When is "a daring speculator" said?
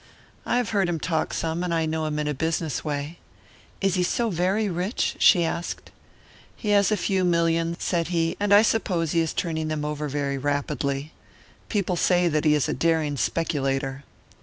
12.67-14.03